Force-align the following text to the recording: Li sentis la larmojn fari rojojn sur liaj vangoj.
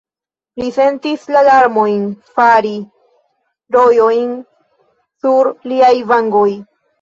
Li 0.59 0.67
sentis 0.75 1.25
la 1.35 1.43
larmojn 1.47 1.99
fari 2.39 2.71
rojojn 3.77 4.33
sur 5.27 5.53
liaj 5.73 5.93
vangoj. 6.15 6.49